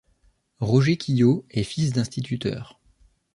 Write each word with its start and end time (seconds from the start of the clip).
Roger 0.61 0.97
Quilliot 0.97 1.45
est 1.51 1.61
fils 1.61 1.91
d'instituteur. 1.91 2.79